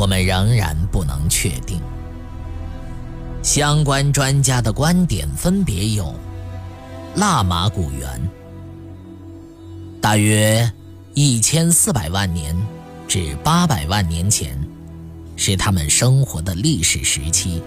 [0.00, 1.78] 我们仍然不能确定。
[3.42, 6.14] 相关专家的观点分别有：
[7.16, 8.08] 腊马古猿，
[10.00, 10.72] 大约
[11.12, 12.56] 一千四百万年
[13.06, 14.58] 至八百万年前，
[15.36, 17.62] 是他们生活的历史时期，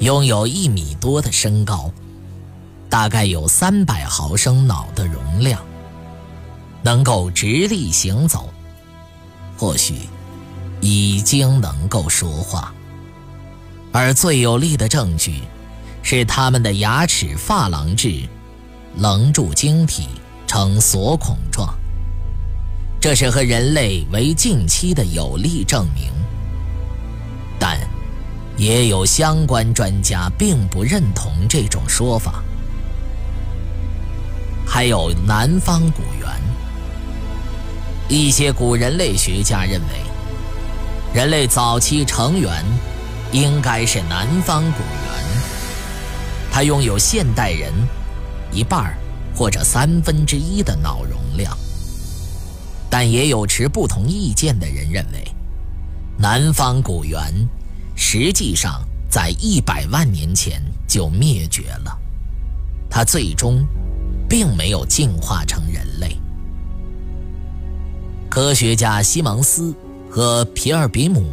[0.00, 1.90] 拥有一米多的身高，
[2.88, 5.62] 大概有三百毫升脑的容量，
[6.82, 8.48] 能够直立行走，
[9.58, 10.08] 或许。
[10.80, 12.72] 已经能够说话，
[13.92, 15.42] 而最有力的证据
[16.02, 18.22] 是它们的牙齿珐琅质
[18.96, 20.08] 棱柱晶体
[20.46, 21.74] 呈锁孔状，
[23.00, 26.12] 这是和人类为近期的有力证明。
[27.58, 27.78] 但
[28.56, 32.42] 也有相关专家并不认同这种说法。
[34.66, 36.28] 还有南方古猿，
[38.08, 40.07] 一些古人类学家认为。
[41.14, 42.64] 人类早期成员
[43.32, 45.42] 应该是南方古猿，
[46.52, 47.72] 它拥有现代人
[48.52, 48.94] 一半
[49.34, 51.56] 或者三分之一的脑容量。
[52.90, 55.24] 但也有持不同意见的人认为，
[56.18, 57.20] 南方古猿
[57.96, 61.98] 实际上在一百万年前就灭绝了，
[62.90, 63.66] 它最终
[64.28, 66.16] 并没有进化成人类。
[68.28, 69.74] 科学家西蒙斯。
[70.10, 71.32] 和皮尔比姆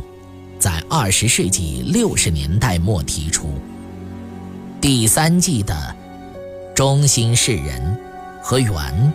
[0.59, 3.49] 在二十世纪六十年代末提出，
[4.81, 5.95] 第三纪的
[6.75, 7.97] 中心是人
[8.41, 9.13] 和猿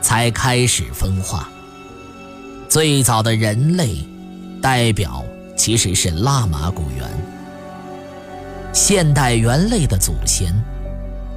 [0.00, 1.48] 才开始分化。
[2.68, 3.96] 最早的人类
[4.62, 5.22] 代表
[5.56, 7.06] 其实是拉玛古猿，
[8.72, 10.52] 现代猿类的祖先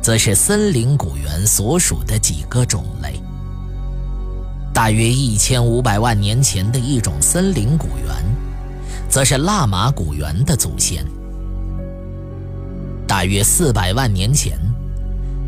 [0.02, 3.20] 则是森林古猿所属的几个种类。
[4.76, 8.14] 大约一千五百万年前的一种森林古猿，
[9.08, 11.06] 则是腊马古猿的祖先。
[13.08, 14.60] 大约四百万年前，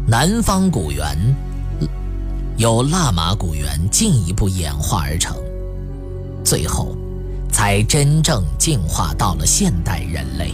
[0.07, 1.05] 南方古猿
[2.55, 5.35] 由腊马古猿进一步演化而成，
[6.41, 6.95] 最后
[7.51, 10.53] 才真正进化到了现代人类。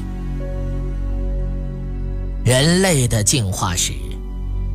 [2.44, 3.94] 人类的进化史，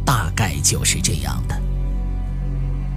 [0.07, 1.68] 大概就是这样的。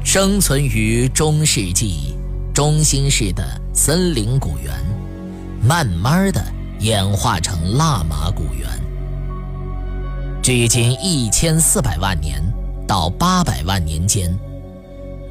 [0.03, 2.15] 生存于中世纪
[2.53, 4.73] 中心式的森林古猿，
[5.63, 6.43] 慢慢的
[6.79, 8.67] 演化成腊马古猿。
[10.41, 12.43] 距今一千四百万年
[12.87, 14.37] 到八百万年间，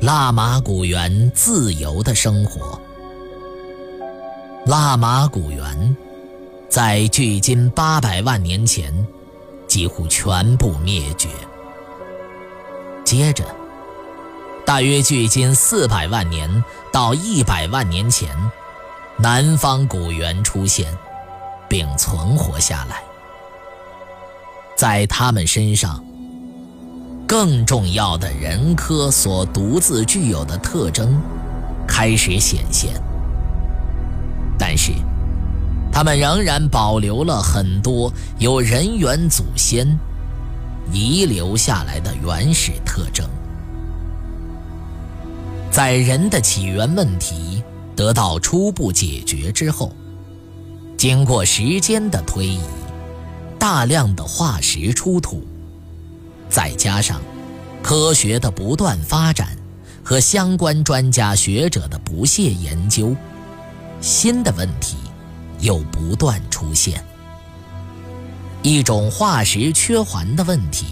[0.01, 2.81] 腊马古猿自由的生活。
[4.67, 5.97] 腊马古猿
[6.71, 8.95] 在距今八百万年前
[9.67, 11.29] 几乎全部灭绝。
[13.05, 13.60] 接着。
[14.71, 16.49] 大约距今四百万年
[16.93, 18.31] 到一百万年前，
[19.19, 20.97] 南方古猿出现，
[21.69, 23.03] 并存活下来。
[24.77, 26.01] 在他们身上，
[27.27, 31.21] 更重要的人科所独自具有的特征
[31.85, 32.93] 开始显现。
[34.57, 34.93] 但是，
[35.93, 39.99] 他们仍然保留了很多由人猿祖先
[40.93, 43.29] 遗留下来的原始特征。
[45.71, 47.63] 在人的起源问题
[47.95, 49.93] 得到初步解决之后，
[50.97, 52.61] 经过时间的推移，
[53.57, 55.47] 大量的化石出土，
[56.49, 57.21] 再加上
[57.83, 59.57] 科学的不断发展
[60.03, 63.15] 和相关专家学者的不懈研究，
[64.01, 64.97] 新的问题
[65.61, 67.03] 又不断出现。
[68.63, 70.87] 一种化石缺环的问题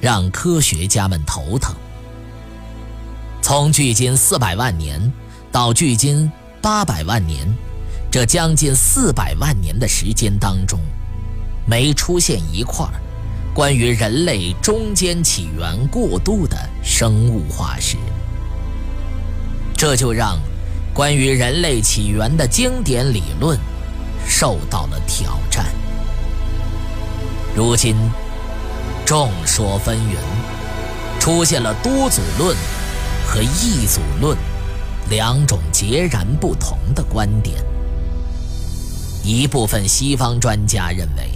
[0.00, 1.74] 让科学家们头疼。
[3.50, 5.12] 从距今四百万年
[5.50, 6.30] 到距今
[6.62, 7.44] 八百万年，
[8.08, 10.78] 这将近四百万年的时间当中，
[11.66, 12.86] 没出现一块
[13.52, 17.96] 关于人类中间起源过渡的生物化石，
[19.76, 20.38] 这就让
[20.94, 23.58] 关于人类起源的经典理论
[24.28, 25.66] 受到了挑战。
[27.56, 27.96] 如今
[29.04, 30.14] 众说纷纭，
[31.20, 32.56] 出现了多组论。
[33.30, 34.36] 和异组论
[35.08, 37.64] 两种截然不同的观点。
[39.22, 41.30] 一部分西方专家认为，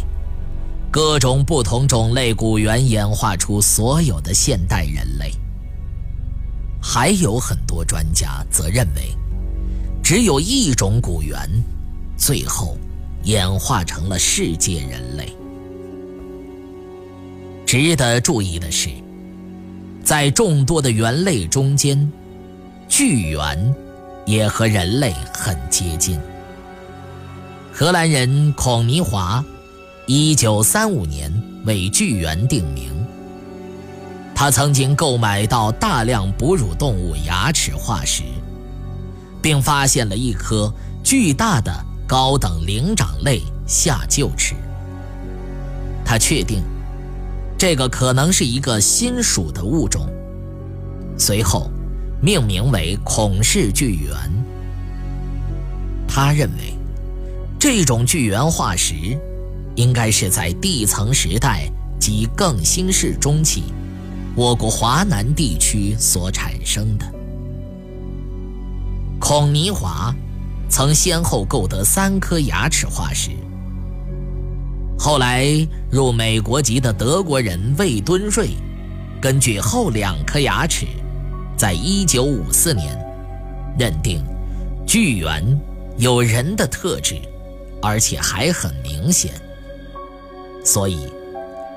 [0.90, 5.30] 各种不同种类古猿演化出所有的现代人类；
[6.82, 9.16] 还有很多专家则认为，
[10.02, 11.38] 只有一种古猿，
[12.16, 12.76] 最后
[13.22, 15.32] 演化成了世界人类。
[17.64, 18.90] 值得注意的是，
[20.04, 22.12] 在众多的猿类中间，
[22.88, 23.74] 巨猿
[24.26, 26.20] 也和人类很接近。
[27.72, 29.42] 荷兰人孔尼华，
[30.06, 31.32] 一九三五年
[31.64, 32.92] 为巨猿定名。
[34.34, 38.22] 他曾经购买到大量哺乳动物牙齿化石，
[39.40, 40.70] 并发现了一颗
[41.02, 41.72] 巨大的
[42.06, 44.54] 高等灵长类下臼齿。
[46.04, 46.62] 他确定，
[47.58, 50.06] 这个可能是一个新属的物种，
[51.18, 51.70] 随后
[52.20, 54.12] 命名为孔氏巨猿。
[56.06, 56.74] 他认为。
[57.56, 58.94] 这种巨猿化石，
[59.74, 61.66] 应该是在地层时代
[61.98, 63.62] 及更新世中期，
[64.36, 67.06] 我国华南地区所产生的。
[69.18, 70.14] 孔尼华
[70.68, 73.30] 曾先后购得三颗牙齿化石，
[74.98, 75.46] 后来
[75.90, 78.50] 入美国籍的德国人魏敦瑞，
[79.20, 80.86] 根据后两颗牙齿，
[81.56, 82.98] 在一九五四年
[83.78, 84.22] 认定
[84.86, 85.42] 巨猿
[85.98, 87.16] 有人的特质。
[87.86, 89.30] 而且还很明显，
[90.64, 91.06] 所以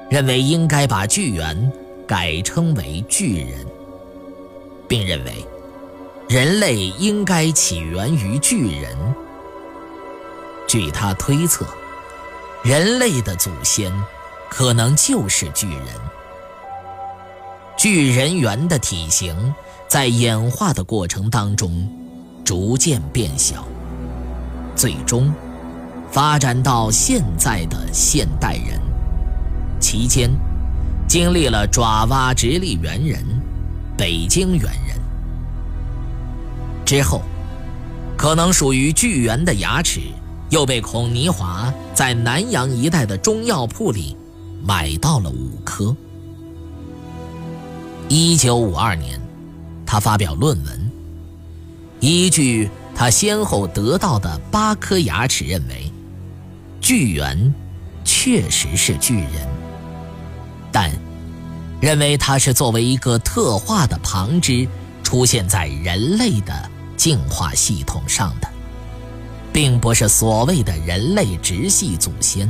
[0.09, 1.69] 认为应该把巨猿
[2.07, 3.65] 改称为巨人，
[4.87, 5.33] 并认为
[6.29, 8.95] 人类应该起源于巨人。
[10.65, 11.65] 据他推测，
[12.63, 13.92] 人类的祖先
[14.50, 15.86] 可能就是巨人。
[17.77, 19.54] 巨人猿的体型
[19.88, 21.89] 在演化的过程当中
[22.44, 23.68] 逐渐变小，
[24.75, 25.33] 最终。
[26.09, 28.80] 发展到现在的现代人，
[29.77, 30.31] 期间
[31.06, 33.21] 经历了爪哇直立猿人、
[33.98, 34.98] 北京猿人，
[36.86, 37.21] 之后
[38.18, 40.00] 可能属于巨猿的牙齿
[40.49, 44.15] 又被孔尼华在南阳一带的中药铺里
[44.63, 45.95] 买到了五颗。
[48.09, 49.19] 一九五二年，
[49.85, 50.91] 他发表论文，
[51.99, 55.91] 依据他先后得到的八颗牙齿，认为。
[56.79, 57.53] 巨猿
[58.05, 59.47] 确实是巨人，
[60.71, 60.89] 但
[61.81, 64.65] 认为它是作为一个特化的旁支
[65.03, 68.47] 出现在人类的进化系统上的，
[69.57, 72.48] 并不是所谓的人类直系祖先。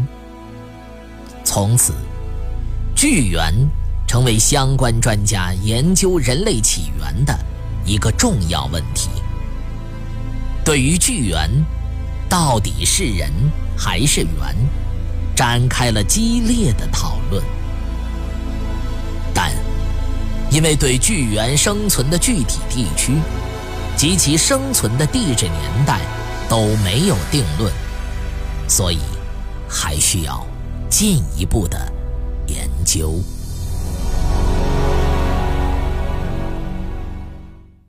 [1.42, 1.94] 从此，
[2.94, 3.54] 巨猿
[4.06, 7.34] 成为相关专家研究人类起源的
[7.86, 9.08] 一个重要问题。
[10.66, 11.50] 对于巨猿，
[12.28, 13.32] 到底是人？
[13.78, 14.30] 还是猿，
[15.34, 17.42] 展开了激烈的讨论。
[19.34, 19.54] 但
[20.52, 23.14] 因为对巨猿生存的具体地区
[23.96, 26.02] 及其生存的地质年代
[26.50, 27.72] 都没有定论，
[28.68, 29.00] 所以
[29.68, 30.46] 还需要
[30.90, 31.78] 进一步的
[32.48, 33.14] 研究。